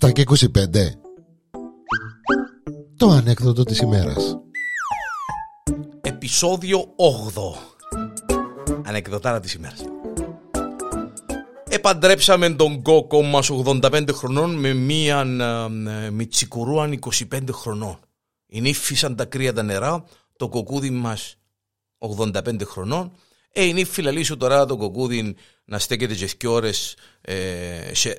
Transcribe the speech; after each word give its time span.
7 0.00 0.12
και 0.12 0.24
25 0.26 0.36
Το 2.96 3.08
ανέκδοτο 3.08 3.62
της 3.62 3.78
ημέρας 3.78 4.38
Επισόδιο 6.00 6.94
8 7.34 7.42
Ανεκδοτάρα 8.84 9.40
της 9.40 9.54
ημέρας 9.54 9.84
Επαντρέψαμε 11.68 12.50
τον 12.50 12.82
κόκο 12.82 13.22
μας 13.22 13.50
85 13.64 14.08
χρονών 14.12 14.54
με 14.54 14.72
μία 14.72 15.20
ε, 16.06 16.10
μιτσικουρούαν 16.10 16.98
25 17.32 17.40
χρονών. 17.52 17.98
Η 18.46 18.60
νύφη 18.60 18.94
σαν 18.94 19.16
τα 19.16 19.24
κρύα 19.24 19.52
τα 19.52 19.62
νερά, 19.62 20.04
το 20.36 20.48
κοκούδι 20.48 20.90
μας 20.90 21.36
85 21.98 22.60
χρονών. 22.64 23.12
Ε, 23.52 23.64
η 23.64 23.72
νύφη 23.72 24.02
λαλή 24.02 24.36
τώρα 24.36 24.66
το 24.66 24.76
κοκούδι 24.76 25.36
να 25.64 25.78
στέκεται 25.78 26.14
και 26.14 26.30
δύο 26.38 26.52
ώρες 26.52 26.96
ε, 27.20 27.94
σε 27.94 28.18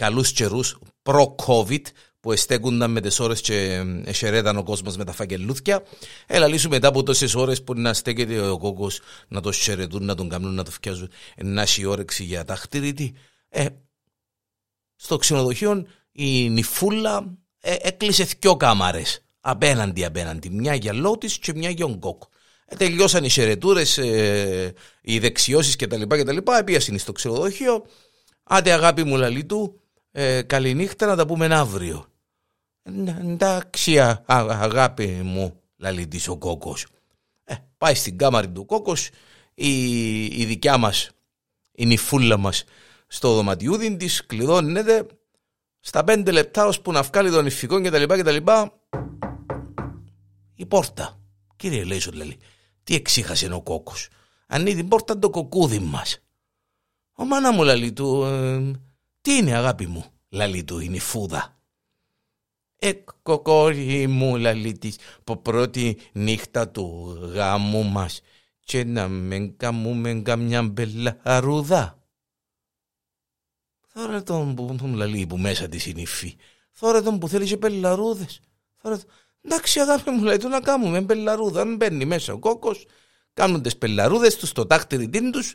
καλούς 0.00 0.32
καιρούς 0.32 0.78
προ-COVID 1.10 1.82
που 2.20 2.32
εστέκουνταν 2.32 2.90
με 2.90 3.00
τις 3.00 3.20
ώρες 3.20 3.40
και 3.40 3.84
εσαιρέταν 4.04 4.56
ο 4.56 4.62
κόσμος 4.62 4.96
με 4.96 5.04
τα 5.04 5.12
φαγγελούθια. 5.12 5.82
Έλα 6.26 6.46
λύσου 6.46 6.68
μετά 6.68 6.88
από 6.88 7.02
τόσες 7.02 7.34
ώρες 7.34 7.62
που 7.62 7.74
να 7.74 7.94
στέκεται 7.94 8.40
ο 8.48 8.58
κόκκος 8.58 9.00
να 9.28 9.40
το 9.40 9.52
σερετούν, 9.52 10.04
να 10.04 10.14
τον 10.14 10.28
κάνουν, 10.28 10.54
να 10.54 10.64
το 10.64 10.70
φτιάζουν, 10.70 11.10
να 11.36 11.62
έχει 11.62 11.84
όρεξη 11.84 12.24
για 12.24 12.44
τα 12.44 12.56
χτυρίτη. 12.56 13.14
Ε, 13.48 13.66
στο 14.96 15.16
ξενοδοχείο 15.16 15.86
η 16.12 16.50
νυφούλα 16.50 17.38
ε, 17.60 17.76
έκλεισε 17.80 18.24
δυο 18.38 18.56
κάμαρες 18.56 19.24
απέναντι 19.40 20.04
απέναντι, 20.04 20.50
μια 20.50 20.74
για 20.74 20.92
λότης 20.92 21.38
και 21.38 21.52
μια 21.54 21.70
για 21.70 21.86
κόκκο. 21.86 22.28
Ε, 22.66 22.76
τελειώσαν 22.76 23.24
οι 23.24 23.30
σερετούρες, 23.30 23.98
ε, 23.98 24.74
οι 25.02 25.18
δεξιώσεις 25.18 25.76
κτλ. 25.76 26.02
κτλ. 26.02 26.36
Επίασαν 26.58 26.98
στο 26.98 27.12
ξενοδοχείο. 27.12 27.86
Άντε 28.42 28.72
αγάπη 28.72 29.04
μου 29.04 29.16
λαλή 29.16 29.44
του, 29.44 29.79
ε, 30.10 30.42
καληνύχτα 30.42 31.06
να 31.06 31.16
τα 31.16 31.26
πούμε 31.26 31.46
αύριο. 31.46 32.04
Εντάξει 33.20 33.98
αγάπη 34.26 35.06
μου 35.06 35.60
λαλή 35.76 36.08
της 36.08 36.28
ο 36.28 36.36
κόκκος. 36.36 36.86
Ε, 37.44 37.54
πάει 37.78 37.94
στην 37.94 38.18
κάμαρη 38.18 38.48
του 38.48 38.66
κόκκος, 38.66 39.10
η, 39.54 40.24
η 40.24 40.44
δικιά 40.44 40.76
μας, 40.76 41.10
η 41.72 41.86
νυφούλα 41.86 42.36
μας 42.36 42.64
στο 43.06 43.34
δωματιούδι 43.34 43.96
της 43.96 44.26
κλειδώνεται 44.26 45.06
στα 45.80 46.04
πέντε 46.04 46.30
λεπτά 46.30 46.66
ώσπου 46.66 46.92
να 46.92 47.02
βγάλει 47.02 47.30
τον 47.30 47.46
ηφικό 47.46 47.82
κτλ. 47.82 48.04
κτλ. 48.04 48.36
Η 50.54 50.66
πόρτα. 50.66 51.18
Κύριε 51.56 51.84
Λέισον 51.84 52.14
λέει, 52.14 52.38
τι 52.82 52.94
εξήχασε 52.94 53.52
ο 53.52 53.62
κόκκος. 53.62 54.08
Ανοίγει 54.46 54.76
την 54.76 54.88
πόρτα 54.88 55.18
το 55.18 55.30
κοκκούδι 55.30 55.78
μας. 55.78 56.18
Ο 57.12 57.24
μάνα 57.24 57.52
μου 57.52 57.62
λαλεί 57.62 57.92
του, 57.92 58.24
ε, 58.24 58.72
τι 59.20 59.36
είναι 59.36 59.56
αγάπη 59.56 59.86
μου, 59.86 60.04
λαλεί 60.28 60.64
του, 60.64 60.78
είναι 60.78 60.96
η 60.96 61.00
φούδα. 61.00 61.58
Ε, 62.76 62.92
κοκόρι 63.22 64.06
μου, 64.06 64.36
λαλεί 64.36 64.78
της, 64.78 64.96
από 65.18 65.36
πρώτη 65.36 65.98
νύχτα 66.12 66.68
του 66.68 67.18
γάμου 67.34 67.84
μας 67.84 68.20
και 68.60 68.84
να 68.84 69.08
μεν 69.08 69.56
καμούμε 69.56 70.14
καμιά 70.14 70.62
μπελαρούδα. 70.62 71.98
Τώρα 73.94 74.22
τον 74.22 74.54
που 74.54 74.76
τον 74.78 74.94
λαλεί 74.94 75.26
που 75.26 75.38
μέσα 75.38 75.68
της 75.68 75.86
είναι 75.86 76.00
η 76.00 76.06
φύ. 76.06 76.36
Τώρα 76.80 77.02
τον 77.02 77.18
που 77.18 77.28
θέλει 77.28 77.46
και 77.46 77.56
μπελαρούδες. 77.56 78.40
Τώρα 78.82 79.00
Εντάξει 79.42 79.80
αγάπη 79.80 80.10
μου 80.10 80.22
λέει 80.22 80.36
του 80.36 80.48
να 80.48 80.60
κάνουμε 80.60 81.00
μπελαρούδα. 81.00 81.60
Αν 81.60 81.76
μπαίνει 81.76 82.04
μέσα 82.04 82.32
ο 82.32 82.38
κόκκος, 82.38 82.86
κάνουν 83.34 83.62
τις 83.62 83.76
πελαρούδες 83.76 84.36
τους 84.36 84.48
στο 84.48 84.66
τάχτηριτήν 84.66 85.30
τους 85.30 85.54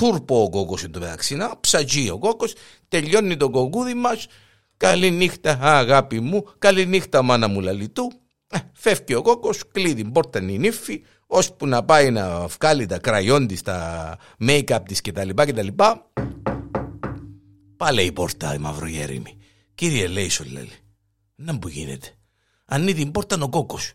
τούρπο 0.00 0.42
ο 0.42 0.50
κόκκος 0.50 0.84
εν 0.84 0.90
τω 0.90 1.00
μεταξύ, 1.00 1.34
να 1.34 1.60
ψαγεί 1.60 2.10
ο 2.10 2.18
κόκκος, 2.18 2.54
τελειώνει 2.88 3.36
το 3.36 3.50
κοκκούδι 3.50 3.94
μας, 3.94 4.26
καλή 4.76 5.10
νύχτα 5.10 5.58
αγάπη 5.60 6.20
μου, 6.20 6.44
καλή 6.58 6.86
νύχτα 6.86 7.22
μάνα 7.22 7.48
μου 7.48 7.60
λαλιτού, 7.60 8.12
ε, 8.46 8.58
φεύγει 8.72 9.14
ο 9.14 9.22
κόκκος, 9.22 9.68
κλείνει 9.72 9.94
την 9.94 10.12
πόρτα 10.12 10.38
η 10.38 10.58
νύφη, 10.58 11.02
ώσπου 11.26 11.66
να 11.66 11.84
πάει 11.84 12.10
να 12.10 12.46
βγάλει 12.46 12.86
τα 12.86 12.98
κραγιόν 12.98 13.46
της, 13.46 13.62
τα 13.62 14.18
make-up 14.40 14.80
της 14.84 15.00
κτλ. 15.00 15.28
κτλ. 15.34 15.68
Πάλε 17.76 18.02
η 18.02 18.12
πόρτα 18.12 18.54
η 18.54 18.58
μαυρογέριμη. 18.58 19.38
Κύριε 19.74 20.06
Λέισον 20.06 20.52
λέει, 20.52 20.70
να 21.34 21.58
που 21.58 21.68
γίνεται. 21.68 22.08
Ανοίγει 22.64 23.02
την 23.02 23.10
πόρτα 23.10 23.38
ο 23.40 23.48
κόκκος. 23.48 23.92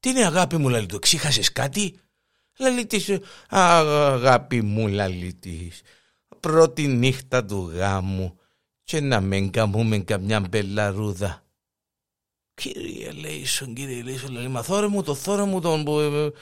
Τι 0.00 0.08
είναι 0.08 0.24
αγάπη 0.24 0.56
μου 0.56 0.68
λαλί 0.68 0.86
του, 0.86 0.96
εξήχασες 0.96 1.52
κάτι; 1.52 1.94
Λαλή 2.58 2.86
αγάπη 3.48 4.62
μου 4.62 4.88
λαλή 4.88 5.38
πρώτη 6.40 6.86
νύχτα 6.86 7.44
του 7.44 7.70
γάμου 7.74 8.38
και 8.82 9.00
να 9.00 9.20
μην 9.20 9.50
καμούμε 9.50 9.98
καμιά 9.98 10.40
μπελαρούδα. 10.40 11.42
Κύριε 12.54 13.12
Λέισον, 13.12 13.74
κύριε 13.74 14.02
Λέισον, 14.02 14.32
λέει, 14.32 14.48
μα 14.48 14.62
θόρε 14.62 14.86
μου 14.86 15.02
το 15.02 15.14
θόρε 15.14 15.44
μου 15.44 15.60
τον 15.60 15.84
που... 15.84 15.98
Ε, 16.00 16.32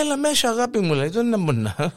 έλα 0.00 0.16
μέσα 0.16 0.48
αγάπη 0.48 0.78
μου 0.78 0.94
λέει, 0.94 1.08
δεν 1.08 1.32
είναι 1.32 1.52
να... 1.52 1.94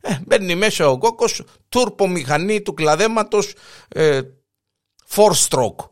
Ε, 0.00 0.18
μπαίνει 0.26 0.54
μέσα 0.54 0.88
ο 0.88 0.98
κόκκος, 0.98 1.42
τούρπο 1.68 2.08
μηχανή 2.08 2.62
του 2.62 2.74
κλαδέματος, 2.74 3.54
ε, 3.88 4.20
four 5.08 5.32
stroke. 5.48 5.88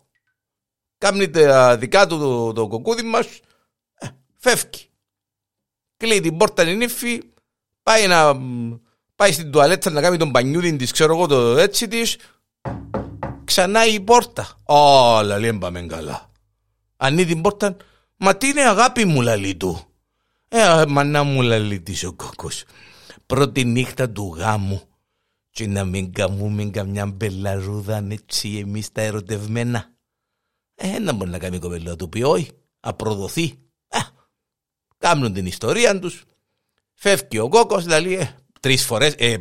Κάμνει 0.99 1.31
τα 1.31 1.77
δικά 1.77 2.07
του 2.07 2.19
το, 2.19 2.53
το 2.53 2.69
κοκκούδι 2.69 3.03
μας, 3.03 3.27
ε, 3.95 4.09
φεύγει. 4.37 4.88
Κλείνει 5.99 6.21
την 6.21 6.37
πόρτα 6.37 6.71
η 6.71 6.77
νύφη, 6.77 7.21
πάει, 7.83 8.07
να, 8.07 8.37
πάει 9.15 9.33
στην 9.33 9.51
τουαλέτσα 9.51 9.91
να 9.91 10.01
κάνει 10.01 10.17
τον 10.17 10.31
πανιούδι 10.31 10.77
της, 10.77 10.93
ξέρω 10.93 11.15
εγώ 11.15 11.27
το 11.27 11.57
έτσι 11.57 11.89
της, 11.89 12.17
ξανά 13.45 13.87
η 13.87 14.01
πόρτα. 14.01 14.59
Ω, 14.65 15.23
λαλή, 15.23 15.59
πάμε 15.59 15.81
καλά. 15.83 16.31
Ανοίγει 16.97 17.33
την 17.33 17.41
πόρτα, 17.41 17.77
μα 18.17 18.37
τι 18.37 18.49
είναι 18.49 18.63
αγάπη 18.63 19.05
μου 19.05 19.23
λαλή 19.23 19.55
του. 19.55 19.83
Ε, 20.49 20.85
μανά 20.89 21.23
μου 21.23 21.43
λαλή 21.43 21.81
της 21.81 22.05
ο 22.05 22.13
κόκκος. 22.13 22.65
Πρώτη 23.27 23.65
νύχτα 23.65 24.11
του 24.11 24.35
γάμου 24.39 24.83
και 25.51 25.67
να 25.67 25.85
μην 25.85 26.13
καμούμε 26.13 26.65
καμιά 26.65 27.07
μπελαρούδα 27.07 28.07
έτσι 28.09 28.57
εμείς 28.57 28.93
τα 28.93 29.01
ερωτευμένα. 29.01 29.93
Ε, 30.75 30.99
να 30.99 31.13
μπορεί 31.13 31.31
να 31.31 31.39
κάνει 31.39 31.59
κοπέλα 31.59 31.97
του 31.97 32.09
πει 32.09 32.23
όχι, 32.23 32.51
απροδοθεί. 32.81 33.68
Ε, 34.99 35.07
κάνουν 35.07 35.33
την 35.33 35.47
ιστορία 35.47 35.99
τους. 35.99 36.25
Φεύγει 36.95 37.39
ο 37.39 37.49
κόκκος, 37.49 37.85
δηλαδή 37.85 38.15
ε, 38.15 38.37
τρεις 38.61 38.85
φορές, 38.85 39.15
ε, 39.19 39.37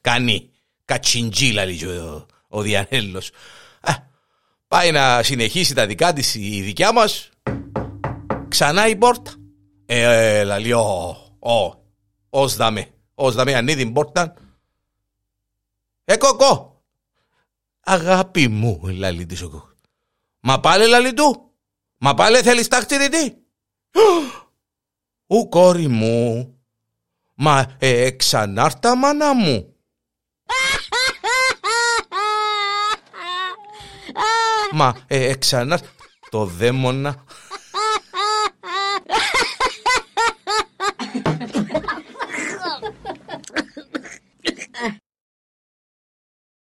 κάνει 0.00 0.50
κατσιντζή, 0.84 1.46
δηλαδή 1.46 1.86
ο, 1.86 2.26
ο 2.48 2.60
Διανέλος. 2.60 3.30
Ε, 3.80 3.92
πάει 4.68 4.90
να 4.90 5.22
συνεχίσει 5.22 5.74
τα 5.74 5.86
δικά 5.86 6.12
της 6.12 6.34
η 6.34 6.60
δικιά 6.62 6.92
μας. 6.92 7.30
Ξανά 8.48 8.88
η 8.88 8.96
πόρτα. 8.96 9.34
Ε, 9.86 10.40
δηλαδή, 10.40 10.72
ο, 10.72 11.16
ο, 11.38 11.84
ως 12.30 12.56
δαμε, 12.56 12.90
ως 13.14 13.34
δαμε 13.34 13.54
ανοίγει 13.54 13.78
την 13.78 13.92
πόρτα. 13.92 14.34
Ε, 16.04 16.16
κόκκο, 16.16 16.82
αγάπη 17.80 18.48
μου, 18.48 18.80
λέει 18.86 19.26
της 19.26 19.42
ο 19.42 19.48
κόκκος. 19.50 19.70
Μα 20.40 20.60
πάλι 20.60 20.88
λαλή 20.88 21.12
του. 21.12 21.50
Μα 21.98 22.14
πάλι 22.14 22.42
θέλεις 22.42 22.68
ταχτηρητή. 22.68 23.36
Ου 25.26 25.48
κόρη 25.48 25.88
μου. 25.88 26.50
Μα 27.34 27.76
ε, 27.78 28.10
ξανάρτα 28.10 28.96
μάνα 28.96 29.34
μου. 29.34 29.74
Μα 34.72 34.96
ε, 35.06 35.34
ξανάρτα. 35.34 35.88
Το 36.30 36.44
δαίμονα 36.44 37.24